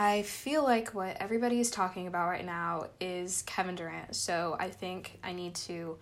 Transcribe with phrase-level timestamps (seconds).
[0.00, 4.16] I feel like what everybody is talking about right now is Kevin Durant.
[4.16, 5.98] So I think I need to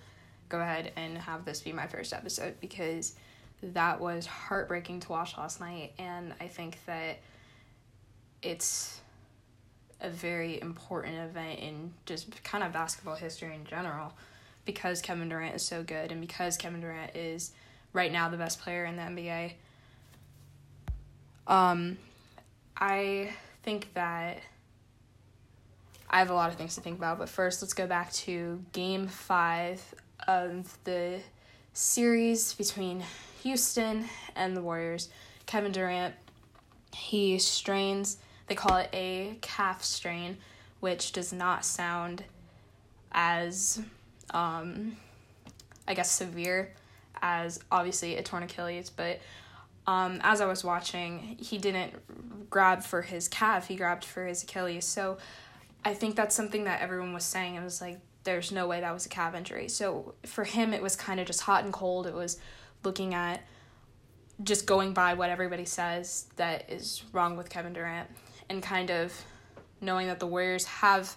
[0.48, 3.16] go ahead and have this be my first episode because
[3.60, 5.94] that was heartbreaking to watch last night.
[5.98, 7.18] And I think that
[8.40, 9.00] it's
[10.00, 14.12] a very important event in just kind of basketball history in general
[14.64, 17.50] because Kevin Durant is so good and because Kevin Durant is
[17.92, 19.54] right now the best player in the NBA.
[21.48, 21.98] Um,
[22.76, 23.30] I
[23.68, 24.38] think that
[26.08, 28.64] I have a lot of things to think about, but first let's go back to
[28.72, 29.82] game five
[30.26, 31.20] of the
[31.74, 33.04] series between
[33.42, 35.10] Houston and the Warriors.
[35.44, 36.14] Kevin Durant,
[36.94, 38.16] he strains,
[38.46, 40.38] they call it a calf strain,
[40.80, 42.24] which does not sound
[43.12, 43.82] as,
[44.30, 44.96] um,
[45.86, 46.72] I guess, severe
[47.20, 49.20] as obviously a torn Achilles, but
[49.88, 51.94] um, as I was watching, he didn't
[52.50, 54.84] grab for his calf, he grabbed for his Achilles.
[54.84, 55.16] So
[55.82, 57.54] I think that's something that everyone was saying.
[57.54, 59.66] It was like, there's no way that was a calf injury.
[59.68, 62.06] So for him, it was kind of just hot and cold.
[62.06, 62.38] It was
[62.84, 63.40] looking at
[64.42, 68.10] just going by what everybody says that is wrong with Kevin Durant
[68.50, 69.14] and kind of
[69.80, 71.16] knowing that the Warriors have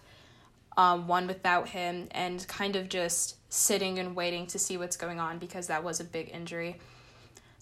[0.78, 5.20] um, won without him and kind of just sitting and waiting to see what's going
[5.20, 6.80] on because that was a big injury.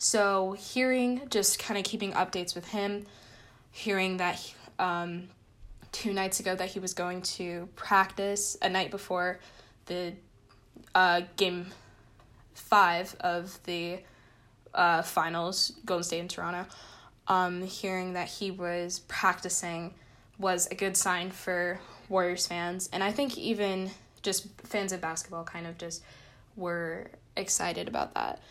[0.02, 3.06] So, hearing, just kind of keeping updates with him,
[3.70, 5.28] hearing that um,
[5.92, 9.40] two nights ago that he was going to practice a night before
[9.88, 10.14] the
[10.96, 11.68] uh, game
[12.54, 14.00] five of the
[14.74, 16.66] uh, finals, Golden State and Toronto,
[17.28, 19.94] um, hearing that he was practicing
[20.38, 21.78] was a good sign for
[22.08, 22.90] Warriors fans.
[22.94, 26.04] And I think even just fans of basketball kind of just
[26.56, 28.42] were excited about that.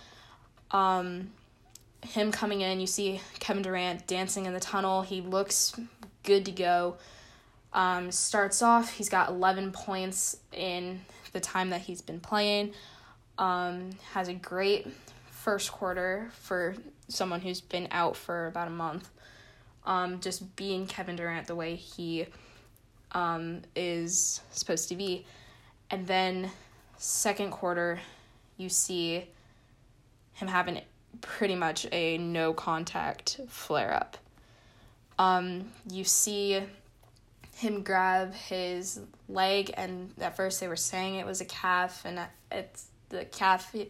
[0.71, 1.31] Um,
[2.03, 5.03] him coming in, you see Kevin Durant dancing in the tunnel.
[5.03, 5.79] He looks
[6.23, 6.97] good to go.
[7.73, 12.73] Um, starts off, he's got 11 points in the time that he's been playing.
[13.37, 14.87] Um, has a great
[15.31, 16.75] first quarter for
[17.09, 19.11] someone who's been out for about a month.
[19.85, 22.27] Um, just being Kevin Durant the way he
[23.13, 25.25] um, is supposed to be.
[25.91, 26.51] And then,
[26.97, 28.01] second quarter,
[28.57, 29.29] you see
[30.35, 30.81] him having
[31.21, 34.17] pretty much a no contact flare up.
[35.19, 36.63] Um, you see
[37.57, 42.21] him grab his leg, and at first they were saying it was a calf, and
[42.53, 43.73] it's the calf.
[43.73, 43.89] He,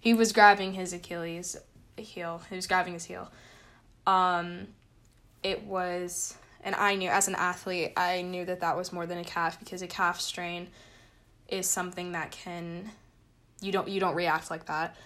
[0.00, 1.56] he was grabbing his Achilles
[1.96, 2.40] heel.
[2.48, 3.30] He was grabbing his heel.
[4.06, 4.68] Um,
[5.42, 9.18] it was, and I knew as an athlete, I knew that that was more than
[9.18, 10.68] a calf because a calf strain
[11.48, 12.90] is something that can,
[13.60, 14.96] you don't you don't react like that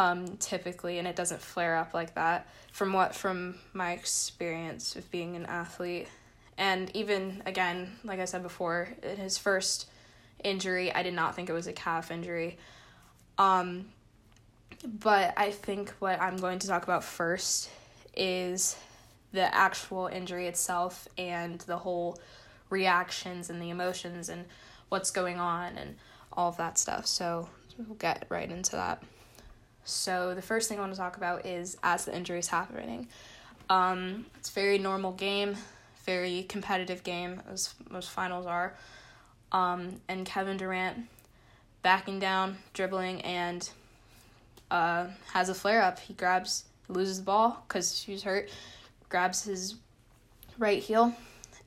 [0.00, 2.48] um, typically, and it doesn't flare up like that.
[2.72, 6.08] From what from my experience of being an athlete,
[6.56, 9.90] and even again, like I said before, in his first
[10.42, 12.56] injury, I did not think it was a calf injury.
[13.36, 13.88] Um,
[14.82, 17.68] but I think what I'm going to talk about first
[18.16, 18.76] is
[19.32, 22.18] the actual injury itself and the whole
[22.70, 24.46] reactions and the emotions and
[24.88, 25.96] what's going on and
[26.32, 27.06] all of that stuff.
[27.06, 29.02] So we'll get right into that.
[29.90, 33.08] So the first thing I want to talk about is as the injury is happening.
[33.68, 35.56] Um, it's very normal game,
[36.04, 38.74] very competitive game as most finals are.
[39.52, 40.98] Um, and Kevin Durant
[41.82, 43.68] backing down, dribbling, and
[44.70, 45.98] uh, has a flare up.
[45.98, 48.50] He grabs, loses the ball because she's hurt,
[49.08, 49.74] grabs his
[50.58, 51.14] right heel,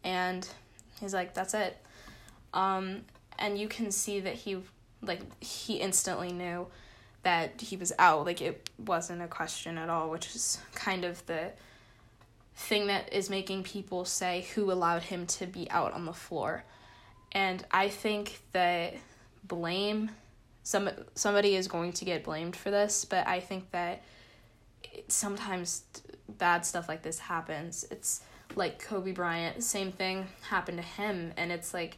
[0.03, 0.47] and
[0.99, 1.77] he's like, "That's it."
[2.53, 3.01] Um,
[3.37, 4.57] and you can see that he
[5.01, 6.67] like he instantly knew
[7.23, 8.25] that he was out.
[8.25, 11.51] Like it wasn't a question at all, which is kind of the
[12.55, 16.63] thing that is making people say who allowed him to be out on the floor.
[17.31, 18.93] And I think that
[19.45, 20.11] blame
[20.63, 24.03] some somebody is going to get blamed for this, but I think that
[25.07, 25.83] sometimes
[26.29, 27.85] bad stuff like this happens.
[27.91, 28.21] It's
[28.55, 31.97] like Kobe Bryant, same thing happened to him and it's like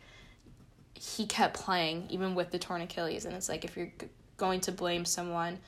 [0.94, 3.92] he kept playing even with the torn Achilles and it's like if you're
[4.38, 5.60] going to blame someone,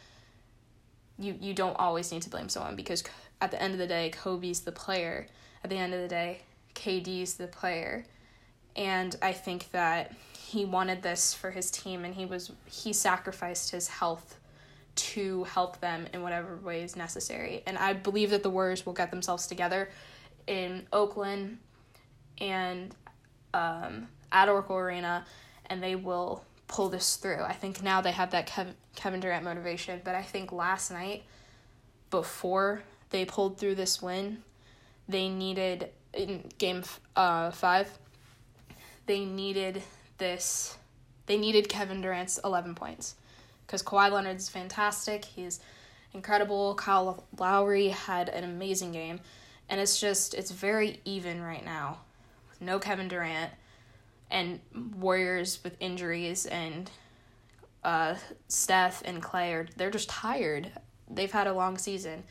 [1.18, 3.04] you you don't always need to blame someone because
[3.42, 5.28] at the end of the day, Kobe's the player.
[5.64, 6.42] At the end of the day,
[6.76, 8.06] KD's the player.
[8.76, 13.72] And I think that he wanted this for his team and he was he sacrificed
[13.72, 14.40] his health
[14.96, 17.64] to help them in whatever way is necessary.
[17.68, 19.90] And I believe that the Warriors will get themselves together
[20.48, 21.60] in Oakland
[22.40, 22.96] and
[23.54, 25.26] um, at Oracle Arena
[25.68, 27.42] and they will pull this through.
[27.42, 31.24] I think now they have that Kevin, Kevin Durant motivation, but I think last night,
[32.10, 34.44] before they pulled through this win,
[35.08, 36.84] they needed in game
[37.16, 37.90] uh, five,
[39.06, 39.82] they needed
[40.18, 40.78] this.
[41.26, 43.16] They needed Kevin Durant's 11 points
[43.66, 45.26] because Kawhi Leonard's fantastic.
[45.26, 45.60] He's
[46.14, 46.76] incredible.
[46.76, 49.20] Kyle Lowry had an amazing game.
[49.70, 52.00] And it's just, it's very even right now.
[52.62, 53.52] No Kevin Durant
[54.30, 54.60] and
[54.98, 56.90] Warriors with injuries and
[57.84, 58.16] uh,
[58.48, 60.72] Steph and Klay are, they're just tired.
[61.10, 62.24] They've had a long season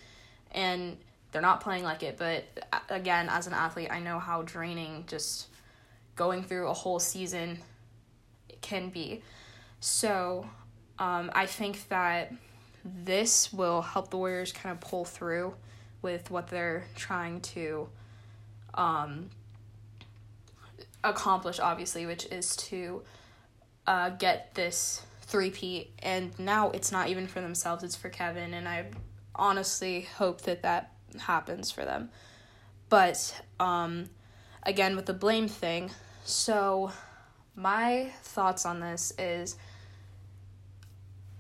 [0.53, 0.97] and
[1.33, 2.17] they're not playing like it.
[2.19, 2.45] But
[2.89, 5.49] again, as an athlete, I know how draining just
[6.15, 7.59] going through a whole season
[8.61, 9.23] can be.
[9.81, 10.49] So
[10.99, 12.33] um, I think that
[12.85, 15.55] this will help the Warriors kind of pull through
[16.03, 17.89] with what they're trying to
[18.75, 19.31] um,
[21.11, 23.03] accomplish, obviously, which is to
[23.87, 25.93] uh, get this three-peat.
[26.03, 28.55] And now it's not even for themselves, it's for Kevin.
[28.55, 28.87] And I
[29.35, 32.11] honestly hope that that happens for them.
[32.89, 34.11] But um,
[34.63, 35.91] again, with the blame thing,
[36.25, 36.93] so
[37.57, 39.57] my thoughts on this is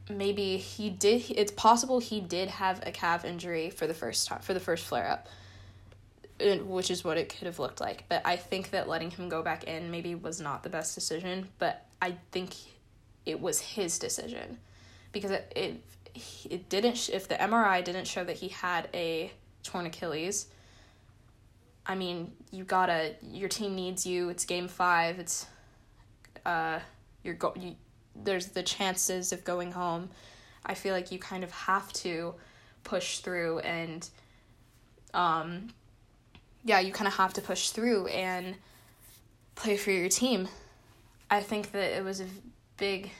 [0.08, 4.40] maybe he did it's possible he did have a calf injury for the first time
[4.40, 5.28] for the first flare up
[6.38, 8.04] which is what it could have looked like.
[8.08, 11.48] But i think that letting him go back in maybe was not the best decision
[11.58, 12.54] but i think
[13.24, 14.58] it was his decision.
[15.12, 15.82] Because it it,
[16.48, 19.30] it didn't if the mri didn't show that he had a
[19.62, 20.46] torn achilles
[21.86, 25.46] i mean you gotta your team needs you it's game five it's
[26.44, 26.78] uh
[27.22, 27.74] you're go you
[28.24, 30.10] there's the chances of going home,
[30.64, 32.34] I feel like you kind of have to
[32.84, 34.08] push through and
[35.12, 35.68] um
[36.66, 38.56] yeah, you kind of have to push through and
[39.54, 40.48] play for your team.
[41.30, 42.26] I think that it was a
[42.76, 43.12] big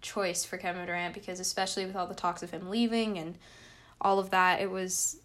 [0.00, 3.36] choice for Kevin Durant because especially with all the talks of him leaving and
[4.00, 5.18] all of that, it was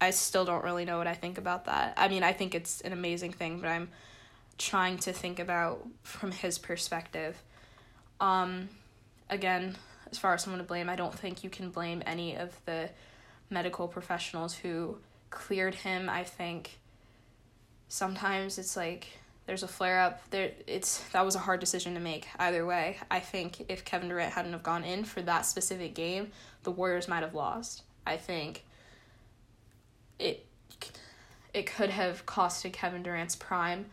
[0.00, 1.94] I still don't really know what I think about that.
[1.96, 3.88] I mean, I think it's an amazing thing, but I'm
[4.56, 7.42] trying to think about from his perspective.
[8.20, 8.68] Um,
[9.28, 9.76] again,
[10.12, 12.90] as far as someone to blame, I don't think you can blame any of the
[13.50, 14.98] medical professionals who
[15.36, 16.08] cleared him.
[16.08, 16.78] I think.
[17.88, 19.06] Sometimes it's like
[19.46, 20.28] there's a flare up.
[20.30, 22.98] There it's that was a hard decision to make either way.
[23.10, 26.32] I think if kevin durant hadn't have gone in for that specific game
[26.64, 27.82] the warriors might have lost.
[28.04, 28.64] I think
[30.18, 30.44] it
[31.54, 33.86] it could have costed kevin durant's prime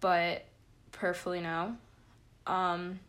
[0.00, 0.44] but
[0.92, 1.76] perfectly no.
[2.46, 3.00] Um,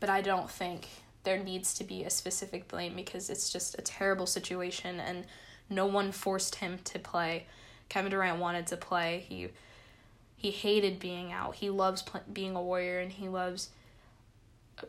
[0.00, 0.88] but I don't think
[1.24, 5.24] there needs to be a specific blame because it's just a terrible situation and
[5.68, 7.46] no one forced him to play.
[7.88, 9.24] Kevin Durant wanted to play.
[9.28, 9.48] He
[10.36, 11.56] he hated being out.
[11.56, 13.70] He loves being a warrior and he loves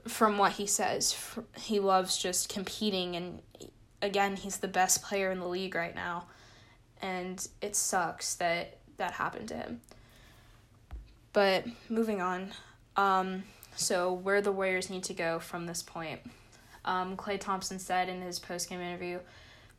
[0.07, 1.15] from what he says,
[1.55, 3.41] he loves just competing and
[4.01, 6.25] again, he's the best player in the league right now.
[7.01, 9.81] And it sucks that that happened to him.
[11.33, 12.51] But moving on,
[12.95, 13.43] um,
[13.75, 16.21] so where the Warriors need to go from this point.
[16.83, 19.19] Um, Klay Thompson said in his post game interview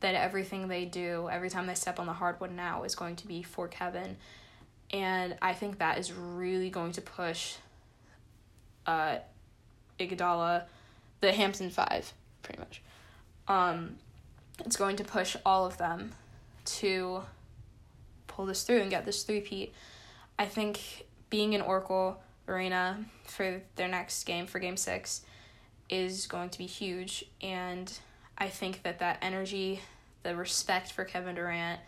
[0.01, 3.27] that everything they do, every time they step on the hardwood now, is going to
[3.27, 4.17] be for Kevin.
[4.91, 7.55] And I think that is really going to push
[8.85, 9.17] uh,
[9.99, 10.63] Iguodala,
[11.21, 12.13] the Hampton Five,
[12.43, 12.81] pretty much.
[13.47, 13.97] Um,
[14.65, 16.11] it's going to push all of them
[16.65, 17.23] to
[18.27, 19.73] pull this through and get this three-peat.
[20.37, 25.21] I think being in Oracle arena for their next game for game six
[25.89, 27.91] is going to be huge and
[28.39, 29.81] i think that that energy
[30.23, 31.79] the respect for kevin durant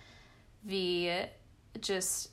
[0.65, 1.11] the
[1.79, 2.29] just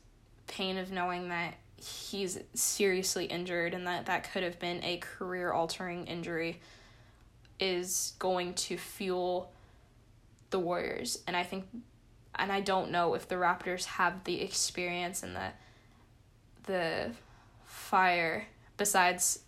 [0.46, 5.52] pain of knowing that he's seriously injured and that that could have been a career
[5.52, 6.60] altering injury
[7.60, 9.52] is going to fuel
[10.50, 11.66] the warriors and i think
[12.34, 15.50] and i don't know if the raptors have the experience and the
[16.64, 17.10] the
[17.64, 18.46] fire
[18.76, 19.40] besides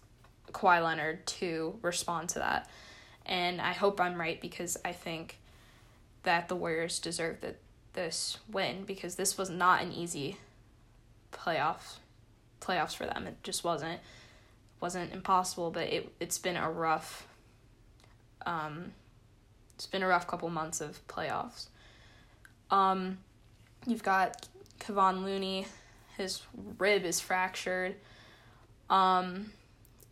[0.52, 2.68] Kawhi Leonard to respond to that.
[3.30, 5.38] And I hope I'm right because I think
[6.24, 7.56] that the Warriors deserve that
[7.94, 10.36] this win because this was not an easy
[11.32, 11.96] playoff
[12.60, 13.26] playoffs for them.
[13.26, 14.00] It just wasn't
[14.80, 17.26] wasn't impossible, but it it's been a rough
[18.44, 18.92] um
[19.76, 21.68] it's been a rough couple months of playoffs.
[22.70, 23.18] Um
[23.86, 24.46] you've got
[24.80, 25.66] Kevon Looney,
[26.16, 26.42] his
[26.78, 27.94] rib is fractured.
[28.88, 29.52] Um,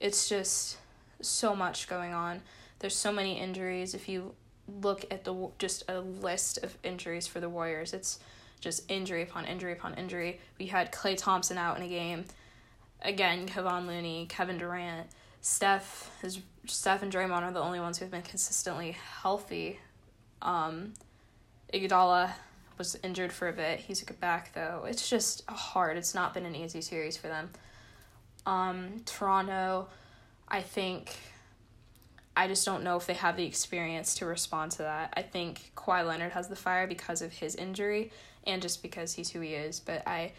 [0.00, 0.76] it's just
[1.20, 2.42] so much going on.
[2.78, 3.94] There's so many injuries.
[3.94, 4.34] If you
[4.82, 8.18] look at the just a list of injuries for the Warriors, it's
[8.60, 10.40] just injury upon injury upon injury.
[10.58, 12.24] We had Klay Thompson out in a game.
[13.02, 15.06] Again, Kevon Looney, Kevin Durant,
[15.40, 18.92] Steph is Steph and Draymond are the only ones who have been consistently
[19.22, 19.78] healthy.
[20.42, 20.92] Um,
[21.72, 22.32] Iguodala
[22.76, 23.80] was injured for a bit.
[23.80, 24.84] He's back though.
[24.86, 25.96] It's just hard.
[25.96, 27.50] It's not been an easy series for them.
[28.46, 29.88] Um, Toronto,
[30.48, 31.16] I think.
[32.38, 35.12] I just don't know if they have the experience to respond to that.
[35.16, 38.12] I think Kawhi Leonard has the fire because of his injury
[38.46, 39.80] and just because he's who he is.
[39.80, 40.30] But I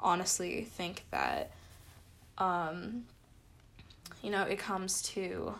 [0.00, 1.50] honestly think that,
[2.38, 3.04] um,
[4.22, 5.54] you know, it comes to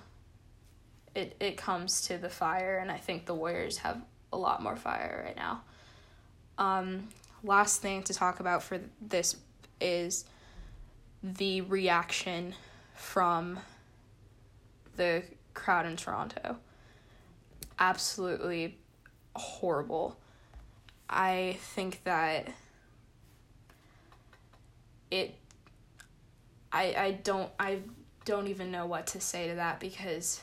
[1.15, 4.01] it it comes to the fire, and I think the Warriors have
[4.33, 5.61] a lot more fire right now.
[6.57, 7.09] Um,
[7.43, 9.37] last thing to talk about for this
[9.83, 10.25] is
[11.23, 12.55] the reaction
[12.95, 13.59] from
[14.97, 15.25] the
[15.55, 16.59] crowd in Toronto.
[17.79, 18.79] Absolutely
[19.35, 20.19] horrible.
[21.09, 22.49] I think that
[25.11, 25.37] it
[26.73, 27.79] I I don't I
[28.25, 30.41] don't even know what to say to that because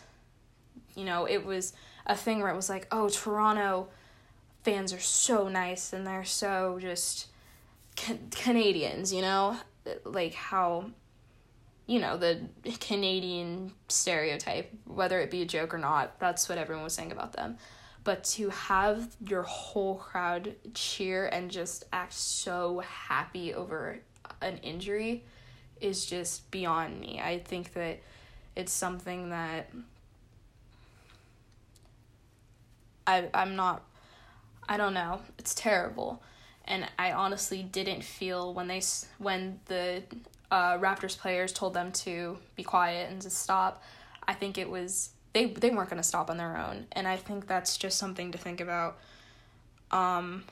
[0.96, 1.74] you know, it was
[2.06, 3.88] a thing where it was like, oh, Toronto
[4.64, 7.28] fans are so nice and they're so just
[7.96, 9.58] can- Canadians, you know?
[10.06, 10.92] Like how,
[11.88, 12.48] you know, the
[12.80, 17.34] Canadian stereotype, whether it be a joke or not, that's what everyone was saying about
[17.34, 17.58] them.
[18.04, 24.00] But to have your whole crowd cheer and just act so happy over
[24.42, 25.24] an injury
[25.80, 27.20] is just beyond me.
[27.24, 28.00] I think that
[28.56, 29.70] it's something that
[33.06, 33.84] I I'm not
[34.70, 35.22] I don't know.
[35.38, 36.24] It's terrible.
[36.66, 38.82] And I honestly didn't feel when they
[39.18, 40.04] when the
[40.52, 43.82] uh, Raptors players told them to be quiet and to stop.
[44.28, 47.16] I think it was they they weren't going to stop on their own, and I
[47.16, 48.98] think that's just something to think about.
[49.90, 50.44] Um,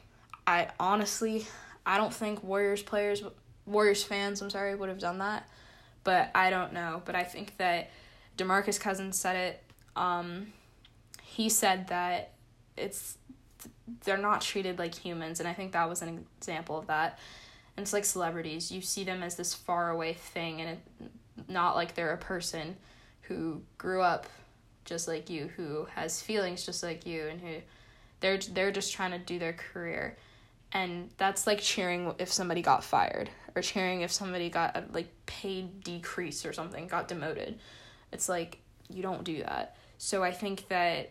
[0.48, 1.46] I honestly
[1.86, 3.24] I don't think Warriors players
[3.66, 5.48] Warriors fans I'm sorry would have done that,
[6.04, 7.02] but I don't know.
[7.06, 7.92] But I think that
[8.38, 9.64] DeMarcus Cousins said it.
[9.96, 10.54] Um,
[11.22, 12.32] he said that
[12.78, 13.18] it's
[14.06, 17.20] they're not treated like humans and i think that was an example of that
[17.80, 20.80] and it's like celebrities you see them as this far away thing and it,
[21.48, 22.76] not like they're a person
[23.22, 24.28] who grew up
[24.84, 27.56] just like you who has feelings just like you and who
[28.20, 30.18] they're they're just trying to do their career
[30.74, 35.08] and that's like cheering if somebody got fired or cheering if somebody got a like
[35.26, 37.58] paid decrease or something got demoted
[38.12, 38.58] it's like
[38.90, 41.10] you don't do that so i think that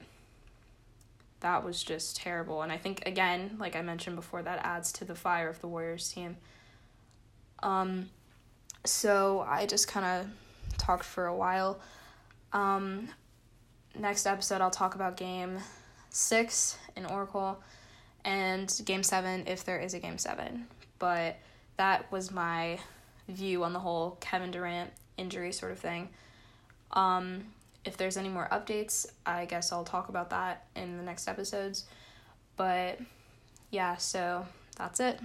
[1.40, 2.62] that was just terrible.
[2.62, 5.68] And I think again, like I mentioned before, that adds to the fire of the
[5.68, 6.36] Warriors team.
[7.62, 8.10] Um,
[8.84, 11.80] so I just kind of talked for a while.
[12.52, 13.08] Um,
[13.98, 15.58] next episode, I'll talk about game
[16.10, 17.62] six in Oracle
[18.24, 20.66] and game seven if there is a game seven.
[20.98, 21.36] But
[21.76, 22.78] that was my
[23.28, 26.08] view on the whole Kevin Durant injury sort of thing.
[26.92, 27.46] Um,
[27.84, 31.84] if there's any more updates, I guess I'll talk about that in the next episodes.
[32.56, 32.98] But
[33.70, 34.46] yeah, so
[34.76, 35.20] that's it.